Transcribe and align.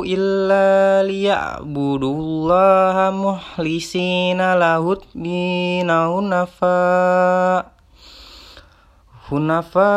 إلا 0.05 1.03
ليعبدوا 1.07 2.15
الله 2.19 3.09
مخلصين 3.13 4.53
له 4.53 4.91
الدين 4.91 5.91
حنفاء 5.91 7.74
hunafa 9.26 9.90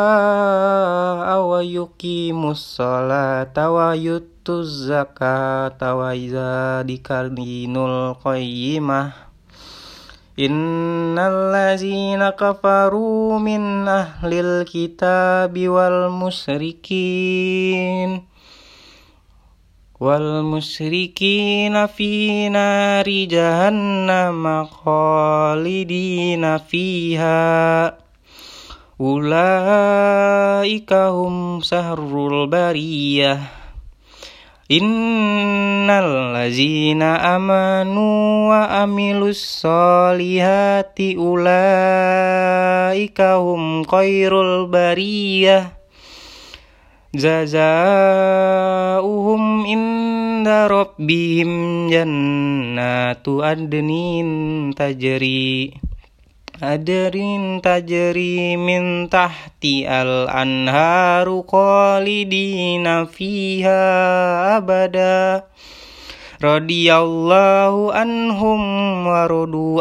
wa 1.38 1.62
yuqimus 1.62 2.82
salata 2.82 3.70
wa 3.70 3.94
yutuz 3.94 4.90
zakata 4.90 5.94
wa 5.94 6.10
dzalika 6.10 7.30
dinul 7.30 8.18
qayyimah. 8.18 9.30
Innal 10.34 11.54
ladzina 11.54 12.34
kafaru 12.34 13.38
min 13.38 13.86
ahlil 13.86 14.66
kitabi 14.66 15.70
wal 15.70 16.10
musyrikin. 16.10 17.06
Wal 20.02 20.42
musyrikin 20.42 21.78
fi 21.94 22.50
nari 22.50 23.30
jahannam 23.30 24.66
khalidina 24.66 26.58
fiha 26.58 27.99
Ulaika 29.00 30.68
hum 31.08 31.64
sahrul 31.64 32.52
bariyah. 32.52 33.48
Innal 34.68 36.36
lazina 36.36 37.16
amanu 37.32 38.52
wa 38.52 38.68
amilus 38.84 39.40
solihati 39.64 41.16
Ulaika 41.16 41.80
hum 43.40 43.88
khairul 43.88 44.68
bariyah. 44.68 45.72
Jazauhum 47.16 47.64
inda 49.64 50.68
rabbihim 50.68 51.88
jannatu 51.88 53.40
adnin 53.40 54.76
tajri 54.76 55.72
Adrin 56.60 57.64
tajri 57.64 58.52
min 58.60 59.08
tahti 59.08 59.88
al 59.88 60.28
anharu 60.28 61.40
qalidina 61.48 63.08
fiha 63.08 63.80
abada. 64.60 65.48
Radiyallahu 66.36 67.96
anhum 67.96 68.60
wa 69.08 69.24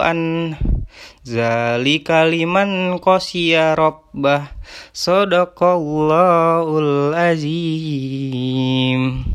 an 0.07 0.56
Zalika 1.28 2.23
liman 2.23 2.95
qasiya 3.03 3.75
rabbah. 3.75 4.47
Sadaqallahul 4.95 7.12
azim 7.12 9.28